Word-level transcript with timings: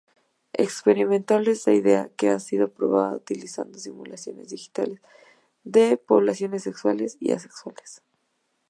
Experimentalmente, 0.53 1.51
esta 1.51 1.71
idea 1.73 2.09
ha 2.35 2.39
sido 2.39 2.71
probada 2.71 3.15
utilizando 3.17 3.77
simulaciones 3.77 4.49
digitales 4.49 4.99
de 5.63 5.95
poblaciones 5.97 6.63
sexuales 6.63 7.17
y 7.19 7.33
asexuales. 7.33 8.01